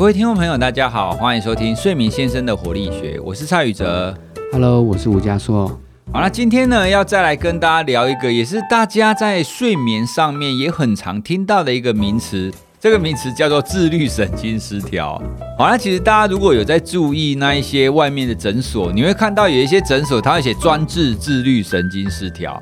[0.00, 4.16] 各位听众朋友，大家好，欢迎收听睡眠先生的活力学，我是蔡宇哲。
[4.50, 5.78] Hello，我是吴家硕。
[6.10, 12.50] 好了，今天呢要再来跟大家聊一个，也是大家在睡眠上面也很常听到的一个名词，
[12.80, 15.22] 这个名词叫做自律神经失调。
[15.58, 22.54] 好了，其实大家如果有在注意那一些外面的诊所，你会看到有一些诊所它会写专治自律神经失调。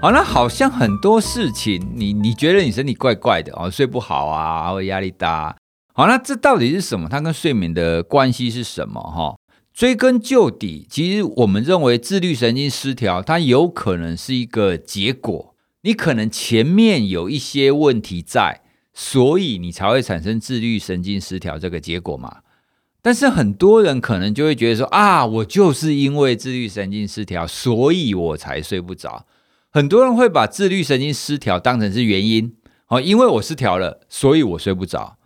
[0.00, 5.54] 好，那好像很多事情，你你觉得你身体怪怪的哦，睡不好啊，或者压力大啊。
[5.98, 7.08] 好，那这到底是什么？
[7.08, 9.00] 它跟睡眠的关系是什么？
[9.00, 9.36] 哈，
[9.74, 15.56] 追根究底，其实我们认为自律神经失调，它有可能是一个结果。
[15.80, 18.60] 你可能前面有一些问题在，
[18.94, 22.42] 所以你才会产生自律神经失调这个结果嘛。
[23.02, 29.26] 但是很多人可能就会觉得说啊，我就是因为自律神经失调，所以我才睡不着。
[29.72, 32.54] 很多人会把自律神经失调当成是原因，
[32.86, 35.17] 哦，因为我失调了，所以我睡不着。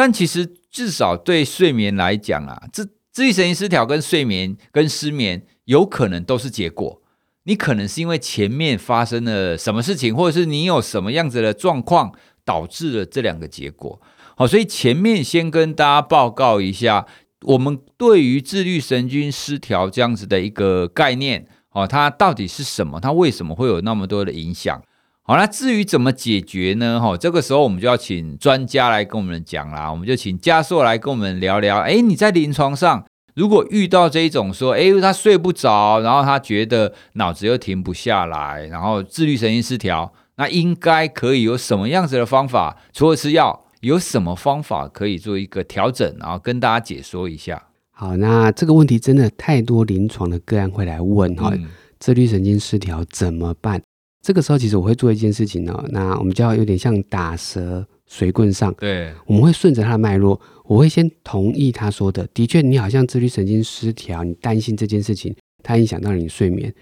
[0.00, 7.02] 但其实至少对睡眠来讲啊，自自律神经失调跟睡眠跟失眠有可能都是结果。
[7.42, 12.14] 你可能是因为前面发生了什么事情，或者是你有什么样子的状况
[12.46, 14.00] 导致了这两个结果。
[14.38, 17.06] 好，所以前面先跟大家报告一下，
[17.42, 22.98] 我们对于自律神经失调这样子的一个概念，哦，它到底是什么？
[22.98, 24.82] 它为什么会有那么多的影响？
[25.30, 26.98] 好，那至于怎么解决呢？
[27.00, 29.88] 哈，这个时候我们就要请专家来跟我们讲啦。
[29.88, 31.78] 我们就请嘉硕来跟我们聊聊。
[31.78, 42.78] 哎，你在临床上如果遇到这一种说，哎，他睡不着，然后他觉得脑子又停不下来，然后自律神经失调，那应该可以有什么样子的方法？
[42.92, 46.12] 除了吃药，有什么方法可以做一个调整？
[46.18, 47.68] 然后跟大家解说一下。
[47.92, 51.68] 好，那这个问题真的太多临床的个案会来问哈、嗯
[52.00, 53.82] 自律神经失调怎么办？
[54.22, 66.72] 这个时候其实我会做一件事情呢、那我们叫有点像打蛇随棍上，对，我们会顺着他的脉络，我会先同意他说的，的确你好像自律神经失调，你担心这件事情，它影响到你睡眠，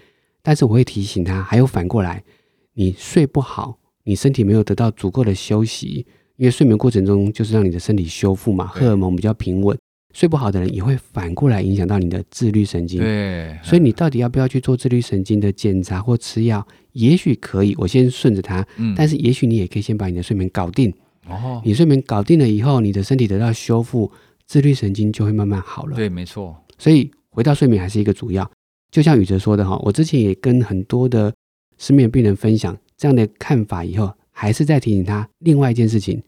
[0.41, 2.21] 但是我会提醒他，还有反过来，
[2.73, 6.05] 你睡不好，你身体没有得到足够的休息，
[6.35, 9.77] 因为睡眠过程中就是让你的身体修复嘛，荷尔蒙比较平稳，
[10.13, 12.99] 睡不好的人也会反过来影响到你的自律神经。
[12.99, 16.65] 对，所以你到底要不要去做自律神经的检查或吃药？
[16.93, 20.91] 也许可以，我先顺着它，嗯但是也许你也可以先把你的睡眠搞定。
[21.27, 24.11] 哦，你睡眠搞定了以后，你的身体得到修复，
[24.47, 25.95] 自律神经就会慢慢好了。
[25.95, 28.49] 对，没错，所以回到睡眠还是一个主要。
[28.91, 31.31] 就像宇哲说的哈，我之前也跟很多的
[31.77, 36.19] 失眠病人分享这样的看法以后，还是在提醒他另外一件事情。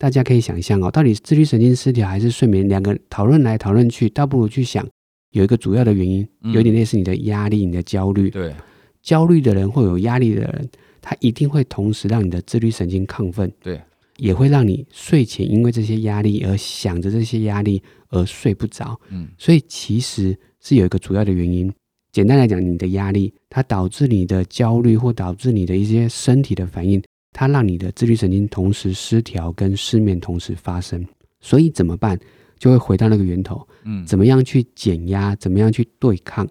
[0.00, 4.88] 大家可以想象哦，到底自律神经失调还是睡眠，两个讨论来讨论去，倒不如去想
[5.32, 8.30] 有一个主要的原因，嗯有点类似你的压力、你的焦虑。
[8.30, 8.54] 对，
[9.02, 10.70] 焦虑的人或有压力的人，
[11.02, 13.78] 他一定会同时让你的自律神经亢奋，对，
[14.16, 18.98] 也会让你睡前因为这些压力而想着这些压力而睡不着。
[19.10, 21.70] 嗯，所以其实是有一个主要的原因。
[22.10, 27.00] 简单来讲，你的压力它导致你的焦虑，或导致你的一些身体的反应，
[27.32, 31.04] 它让你的自律神经同时失调跟失眠同时发生。
[31.40, 32.18] 所以怎么办？
[32.58, 36.46] 就会回到那个源头，嗯，怎么样去减压，怎么样去对抗。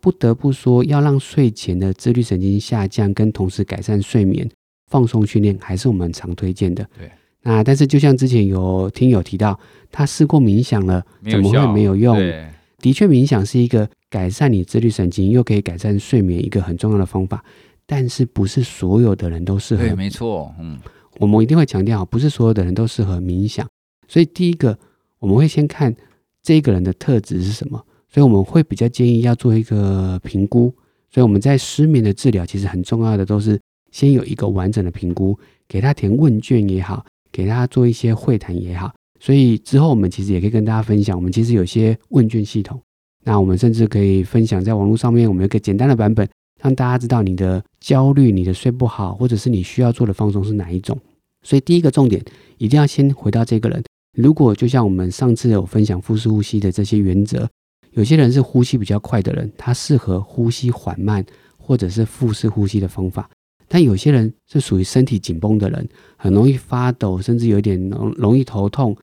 [0.00, 4.48] 不得不说，要让睡前的自律神经下降，跟同时改善睡眠，
[4.86, 6.88] 放松训练还是我们常推荐的。
[6.98, 7.10] 对。
[7.42, 9.58] 那但是就像之前有听友提到，
[9.90, 12.16] 他试过冥想了，怎么会没有用？
[12.16, 12.48] 对，
[12.78, 17.44] 的确，冥想是一个改善你自律神经又可以改善睡眠一个很重要的方法，
[17.92, 20.78] 但是不是所有的人都适合对，没错，嗯，
[21.18, 23.66] 我们一定会强调，不是所有的人都适合冥想。
[24.06, 24.78] 所以第一个，
[25.18, 25.92] 我们会先看
[26.40, 30.72] 这个人的特质是什么，所以我们会比较建议要做一个评估。
[31.10, 33.58] 所以我们在失眠的治疗，其实很重要的都是
[33.90, 35.36] 先有一个完整的评估，
[35.66, 38.94] 给他填问卷也好，给他做一些会谈也好。
[39.18, 42.80] 所以之后我们其实也可以跟大家分享，我们其实有些问卷系统，
[43.24, 46.28] 那我们甚至可以分享在网络上面，我们有一个简单的版本，
[46.60, 50.98] 让大家知道你的焦虑、你的睡不好，或者是你需要做的放松是哪一种。
[51.42, 52.22] 所以第一个重点
[52.58, 53.82] 一定要先回到这个人。
[54.16, 57.48] 如果就像我们上次有分享腹式呼吸的这些原则，
[57.92, 61.24] 有些人是呼吸比较快的人，他适合呼吸缓慢
[61.56, 63.30] 或者是腹式呼吸的方法。
[63.68, 68.96] 但有些人是属于身体紧绷的人，很容易发抖，甚至有点容容易头痛。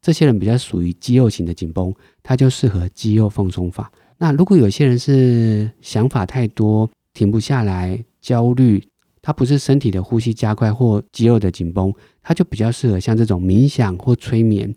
[0.00, 3.92] 这些人比较属于肌肉型的紧绷，他就适合肌肉放松法。
[4.16, 8.86] 那如果有些人是想法太多，停不下来，焦虑，
[9.22, 11.90] 它不是身体的呼吸加快或肌肉的紧绷，
[12.22, 14.74] 它就比较适合像这种冥想或催眠。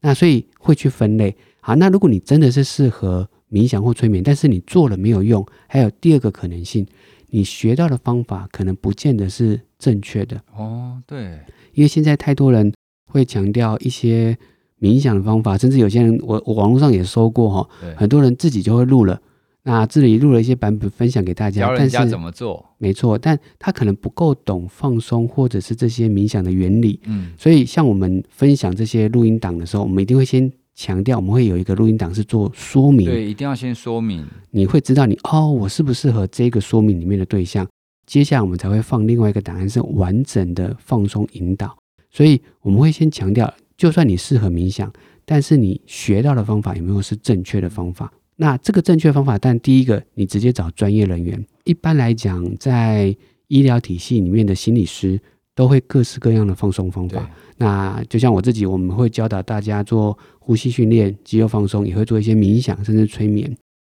[0.00, 1.36] 那所以会去分类。
[1.60, 6.86] 好，那如果你真的是适合冥想或催眠，但是你做了没有用，还有第二个可能性，
[7.30, 11.40] 你学到的方法可能不见得是正确的，哦，对，
[11.72, 12.72] 因为现在太多人
[13.06, 14.38] 会强调一些
[14.80, 19.20] 冥想的方法，甚至有些人我我网络上也说过哈，对，很多人自己就会录了，
[19.68, 37.68] 那这里录了一些版本分享给大家，教人家但是怎么做，没错，但他可能不够懂放松或者是这些冥想的原理，嗯，所以像我们分享这些录音档的时候，我们一定会先强调，我们会有一个录音档是做说明，对，一定要先说明，你会知道你哦，我适不适合这个说明里面的对象。
[38.06, 41.76] 接下来我们才会放另外一个档案是完整的放松引导，
[42.10, 44.90] 所以我们会先强调，就算你适合冥想，
[45.26, 48.10] 但是你学到的方法有没有是正确的方法？
[48.40, 51.44] 那这个正确方法，但第一个你直接找专业人员。
[51.64, 53.14] 一般来讲，在
[53.48, 55.20] 医疗体系里面的心理师
[55.56, 63.52] 都会各式各样的放松方法。，那就像我自己，我们会教导大家做呼吸训练、肌肉放松，也会做一些冥想，甚至催眠。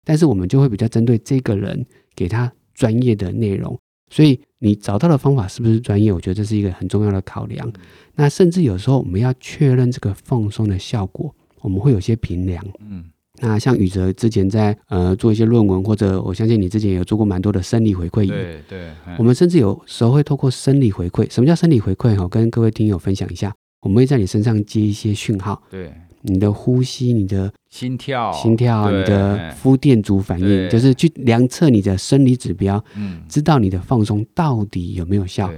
[0.05, 1.85] 但是我们就会比较针对这个人，
[2.15, 3.77] 给他专业的内容。
[4.09, 6.13] 所以你找到的方法是不是专业？
[6.13, 7.71] 我觉得这是一个很重要的考量。
[8.15, 12.65] 那甚至有时候我们要确认这个放松的效果，我们会有些评量。
[12.89, 13.05] 嗯，
[13.41, 18.29] 那像宇哲之前在呃做一些论文，或者我相信你之前也有做过蛮多的生理回馈仪。
[18.29, 22.17] 对对，嗯我们甚至有时候会透过生理回馈，什么叫生理回馈？
[22.17, 23.53] 哈，跟各位听友分享一下。
[23.81, 25.93] 我们会在你身上接一些讯号，对
[26.23, 35.49] 你的呼吸、你的心跳，心跳、你的哎肤电阻反应，就是去量测你的生理指标，嗯，知道你的放松到底有没有效。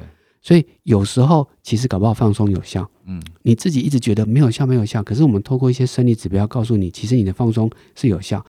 [0.42, 5.02] 对，所以有时候其实搞不好放松有效，嗯，你自己一直觉得没有效，没有效。
[5.02, 8.44] 可是我们透过一些生理指标告诉你，其实你的放松是有效，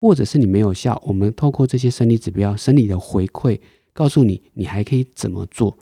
[0.00, 1.00] 或者是你没有效。
[1.06, 3.58] 我们透过这些生理指标、生理的回馈，
[3.92, 5.76] 告诉你你还可以怎么做。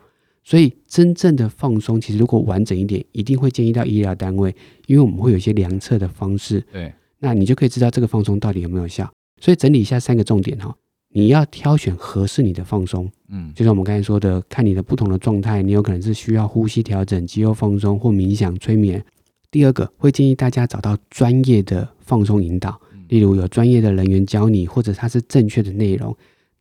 [0.46, 4.54] 所以真正的放松，其实如果完整一点，一定会建议到医疗单位，
[4.86, 9.10] 因为我们会有一些量测的方式，对，那你就可以知道这个放松到底有没有效。
[9.40, 10.76] 所以整理一下三个重点哈，
[11.16, 13.08] 你要挑选合适你的放松。
[13.28, 19.02] 嗯，就像我们刚才说的，看你的不同的状态，你有可能是需要呼吸调整、肌肉放松或冥想、催眠。
[19.48, 26.16] 第二个，会建议大家找到专业的放松引导，例如有专业的人员教你，或者它是正确的内容。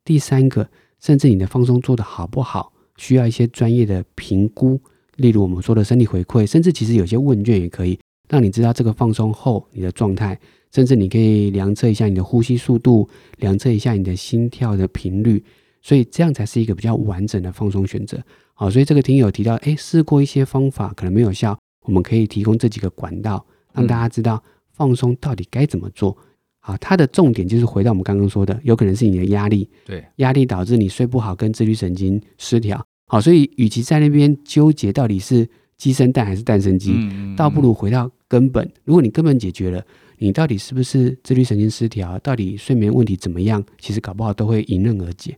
[0.06, 0.70] 第三个，
[1.00, 4.80] 甚至你的放松做得好不好，需要一些专业的评估，
[5.16, 7.98] 例如我们说的身体回馈，甚至其实有些问卷也可以
[8.30, 10.40] 让你知道这个放松后你的状态，
[10.74, 15.44] 甚至你可以量测一下你的呼吸速度，量测一下你的心跳的频率。
[15.82, 18.18] 所以这样才是一个比较完整的放松选择。
[18.54, 24.42] 好，所以这个听友提到，诶，试过一些方法可能没有效，我们可以提供这几个管道，让大家知道
[24.72, 26.18] 放松到底该怎么做。
[26.60, 32.82] 好，它的重点就是回到我们刚刚说的，有可能是你的压力，对，压力导致你睡不好，跟自律神经失调。
[33.08, 35.46] 好，所以与其在那边纠结到底是
[35.78, 38.72] 鸡生蛋还是蛋生鸡，嗯倒不如回到根本。
[38.84, 39.84] 如果你根本解决了，
[40.20, 45.38] 你到底是不是自律神经失调，到底睡眠问题怎么样，其实搞不好都会迎刃而解。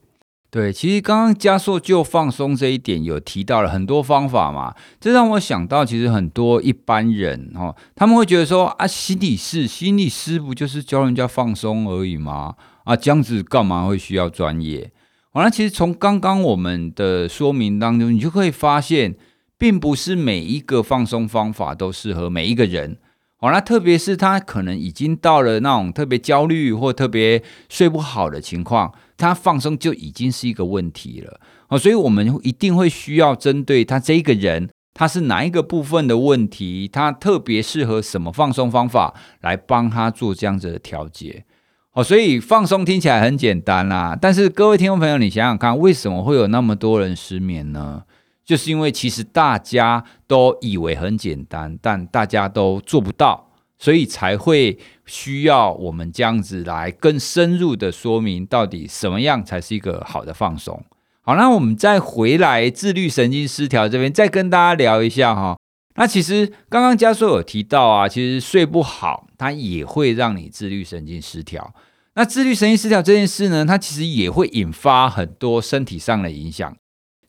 [0.51, 12.55] 对，其实刚刚加速就放松这一点有提到了很多方法嘛，这让我想到，其实很多一般人哦，他们会觉得说啊，心理师、心理师不就是教人家放松而已吗？
[12.85, 14.89] 啊，这样子干嘛会需要专业？
[15.33, 19.13] 完了，其实从刚刚我们的说明当中，你就可以发现，
[19.57, 22.97] 并不是每一个放松方法都适合每一个人。
[23.37, 31.39] 好，那特别是他可能已经到了那种特别焦虑或特别睡不好的情况，他放松就已经是一个问题了。
[31.67, 41.43] 哦，所以我们一定会需要针对他这个人，他是哪一个部分的问题，他特别适合什么放松方法来帮他做这样子的调节。
[41.91, 48.03] 哦，所以放松听起来很简单啦，但是各位听众朋友，你想想看，为什么会有那么多人失眠呢？
[48.45, 53.49] 就是因为其实大家都以为很简单，但大家都做不到，
[53.79, 60.81] 所以才会需要我们这样子来更深入的说明，到底什么样才是一个好的放松。
[61.21, 65.57] 好，那我们再回来自律神经失调这边，再跟大家聊一下哈。
[65.95, 71.73] 那其实刚刚嘉硕有提到啊，其实睡不好，它也会让你自律神经失调。
[72.13, 76.77] 那自律神经失调这件事呢，它其实也会引发很多身体上的影响。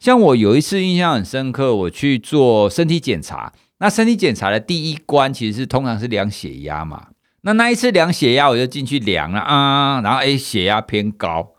[0.06, 3.52] 像我有一次印象很深刻，我去做身体检查。
[3.78, 7.08] 那身体检查的第一关其实是通常是量血压嘛。
[7.40, 11.54] 那那一次量血压，我就进去量了啊，然后诶血压偏高。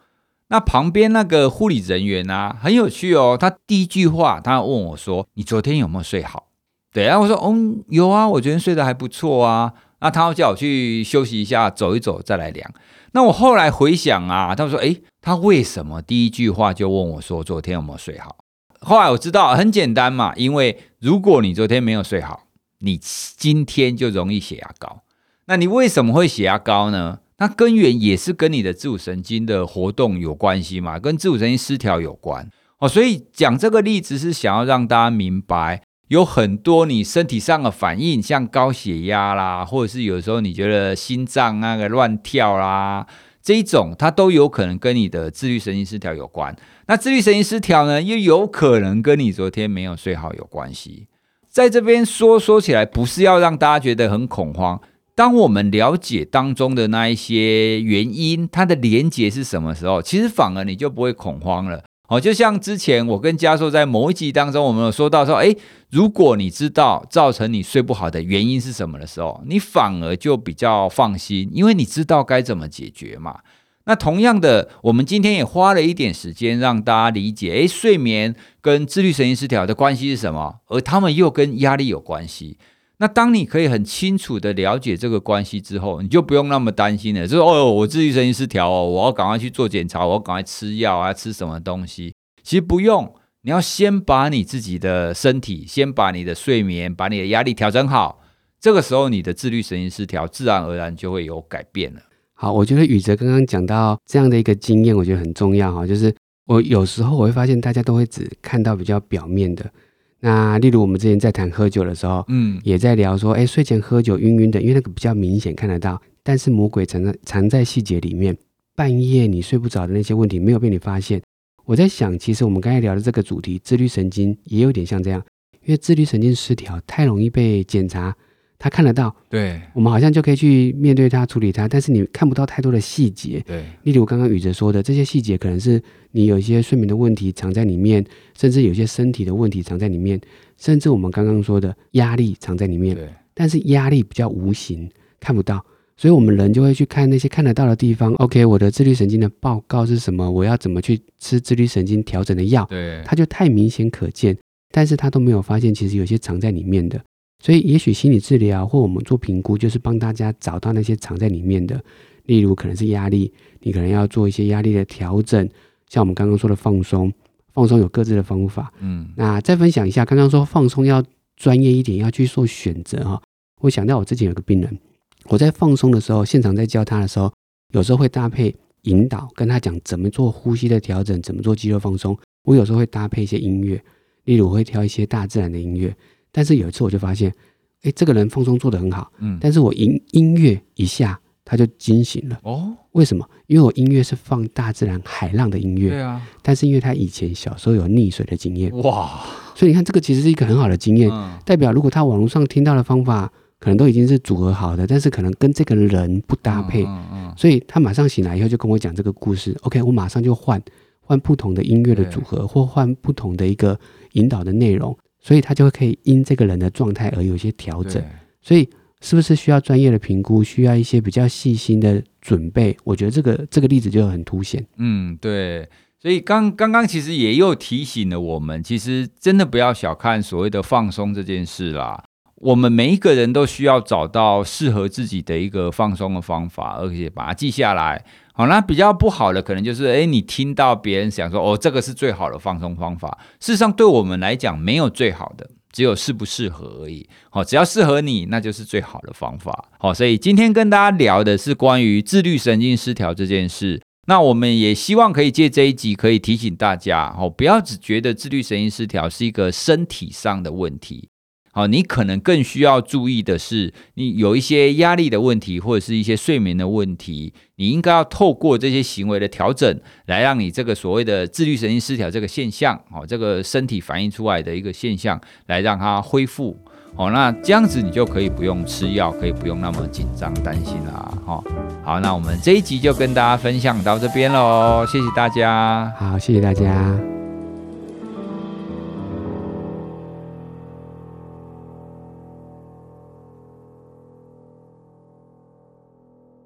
[0.48, 3.38] 那旁边那个护理人员啊，很有趣哦。
[3.38, 6.48] 他第一句话，他问我说：“你昨天有没有睡好？”
[6.94, 12.72] 对，然后我说：“嗯，有啊，我昨天睡得还不错啊。”那他要叫我去休息一下，走一走再来量。
[13.14, 18.38] 那我后来回想啊，他说：“诶，他为什么第一句话就问我说昨天有没有睡好？”
[18.82, 22.44] 后来我知道很简单嘛，因为如果你昨天没有睡好，
[22.80, 25.02] 你今天就容易血压高。
[25.46, 27.20] 那你为什么会血压高呢？
[27.40, 32.48] 那根源也是跟你的自主神经的活动有关系嘛，跟自主神经失调有关
[32.80, 32.88] 哦。
[32.88, 43.06] 所以讲这个例子是想要让大家明白，有很多你身体上的反应，像高血压啦，或者是有时候你觉得心脏那个乱跳啦，
[43.42, 46.56] 这一种它都有可能跟你的自律神经失调有关。
[46.88, 51.08] 那自律神经失调呢，又有可能跟你昨天没有睡好有关系。
[51.50, 54.80] 在这边说说起来，不是要让大家觉得很恐慌。
[55.16, 61.84] 当我们了解当中的那一些原因，它的连结是什么时候，其实反而你就不会恐慌了。
[62.08, 65.54] 哦，就像之前我跟嘉硕在某一集当中，我们有说到说，哎，
[65.90, 73.40] 如果你知道造成你睡不好的原因是什么的时候，你反而就比较放心，因为你知道该怎么解决嘛。
[73.84, 82.58] 那同样的，我们今天也花了一点时间让大家理解，哎，睡眠跟自律神经失调的关系是什么，而他们又跟压力有关系。
[83.00, 87.28] 那当你可以很清楚的了解这个关系之后，你就不用那么担心了。
[87.28, 92.16] 就是哦，我自律神经失调哦，我要赶快去做检查，我要赶快吃药啊，吃什么东西？
[92.42, 93.14] 其实不用，
[93.44, 98.24] 你要先把你自己的身体，先把你的睡眠，把你的压力调整好，
[98.60, 102.02] 这个时候你的自律神经失调自然而然就会有改变了。
[102.34, 106.12] 好，我觉得宇哲刚刚讲到这样的一个经验，我觉得很重要哈，就是
[106.48, 109.70] 我有时候我会发现大家都会只看到比较表面的。
[110.20, 116.02] 那例如我们之前在谈喝酒的时候，嗯，也在聊说，哎，睡前喝酒晕晕的，因为那个比较明显看得到。
[116.24, 118.36] 但是魔鬼藏在藏在细节里面，
[118.76, 121.22] 半夜你睡不着的那些问题没有被你发现。
[121.66, 125.24] 我在想，其实我们刚才聊的这个主题，自律神经也有点像这样，
[125.66, 128.16] 因为自律神经失调太容易被检查。
[128.60, 133.64] 他看得到，对，我们好像就可以去面对他、处理他，但是你看不到太多的细节，对。
[133.84, 138.04] 例如刚刚宇哲说的，这些细节可能是你有一些睡眠的问题藏在里面，
[138.36, 140.20] 甚至有些身体的问题藏在里面，
[140.58, 143.08] 甚至我们刚刚说的压力藏在里面，对。
[143.36, 145.64] 但是压力比较无形，看不到，
[145.96, 148.12] 所以我们人就会去看那些看得到的地方。
[148.16, 150.30] OK，我的自律神经的报告是什么？
[150.32, 152.66] 我要怎么去吃自律神经调整的药？
[152.66, 154.36] 对，它就太明显可见，
[154.72, 157.00] 但是他都没有发现，其实有些藏在里面的。
[157.40, 161.82] 所以，也许心理治疗或我们做评估，就是帮大家找到那些藏在里面的，
[162.26, 165.48] 例如可能是压力，你可能要做一些压力的调整，
[165.88, 167.14] 像我们刚刚说的放松，
[167.54, 168.74] 放松有各自的方法。
[168.80, 171.04] 嗯，那再分享一下，刚刚说放松要
[171.36, 173.22] 专业一点，要去做选择哈。
[173.62, 174.78] 我想到我之前有个病人，
[175.26, 177.32] 我在放松的时候，现场在教他的时候，
[177.72, 178.54] 有时候会搭配
[178.84, 182.18] 引导，跟他讲怎么做呼吸的调整，怎么做肌肉放松。
[182.44, 183.80] 我有时候会搭配一些音乐，
[184.24, 185.96] 例如我会挑一些大自然的音乐。
[186.38, 187.34] 但是有一次我就发现，
[187.82, 193.28] 哎，这个人放松做得很好，嗯，但是我音音乐一下他就惊醒了，哦，为什么？
[193.48, 199.20] 因为我音乐是放大自然海浪的音乐，对啊，但是因为他以前小时候有溺水的经验，哇，
[199.56, 201.10] 所以你看这个其实是一个很好的经验，
[201.44, 203.28] 代表如果他网络上听到的方法
[203.60, 210.62] 可能都已经是组合好的，但是可能跟这个人不搭配，嗯嗯，所以他马上醒来以后就跟我讲这个故事，OK，我马上就换
[211.00, 213.80] 换不同的音乐的组合，或换不同的一个
[214.12, 214.96] 引导的内容。
[215.20, 218.04] 所以他就会可以因这个人的状态而有一些调整，
[218.42, 218.70] 所以
[219.02, 222.76] 是不是需要专业的评估，需要一些比较细心的准备？
[222.84, 224.66] 我觉得这个这个例子就很凸显。
[224.78, 225.68] 嗯，对。
[226.00, 232.04] 所以刚刚刚其实也又提醒了我们，其实真的不要小看所谓的放松这件事啦。
[232.36, 238.06] 我们每一个人都需要找到适合自己的一个放松的方法，而且把它记下来。
[238.38, 243.18] 好，那比较不好的可能就是，哎，你听到别人想说，哦，这个是最好的放松方法。
[243.40, 247.10] 事实上，对我们来讲，没有最好的，只有适不适合而已。
[247.32, 249.70] 好，只要适合你，那就是最好的方法。
[249.80, 253.82] 好，所以今天跟大家聊的是关于自律神经失调这件事。
[254.06, 261.10] 那我们也希望可以借这一集，可以提醒大家，哦，不要只觉得自律神经失调是一个身体上的问题。
[261.58, 276.56] 好，你可能更需要注意的是，你有一些压力的问题，或者是一些睡眠的问题，你应该要透过这些行为的调整，来让你这个所谓的自律神经失调这个现象，哦，这个身体反映出来的一个现象，来让它恢复。
[276.96, 281.12] 哦，那这样子你就可以不用吃药，可以不用那么紧张担心啦。
[281.26, 281.44] 哈，
[281.84, 285.92] 好，那我们这一集就跟大家分享到这边喽，谢谢大家。
[285.98, 287.17] 好，谢谢大家。